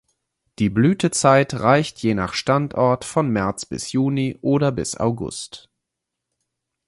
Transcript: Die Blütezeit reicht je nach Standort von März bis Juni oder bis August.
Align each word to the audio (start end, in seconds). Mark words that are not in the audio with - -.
Die 0.57 0.71
Blütezeit 0.71 1.53
reicht 1.53 1.99
je 1.99 2.15
nach 2.15 2.33
Standort 2.33 3.05
von 3.05 3.29
März 3.29 3.67
bis 3.67 3.91
Juni 3.91 4.39
oder 4.41 4.71
bis 4.71 4.97
August. 4.97 5.69